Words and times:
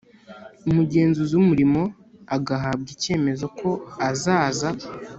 Umugenzuzi 0.69 1.33
w 1.35 1.41
Umurimo 1.45 1.81
agahabwa 2.35 2.89
icyemezo 2.95 3.45
ko 3.59 3.69
azaza 4.09 4.69